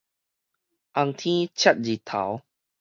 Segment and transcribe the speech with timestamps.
[0.03, 0.03] 紅天
[1.53, 2.41] 赤日頭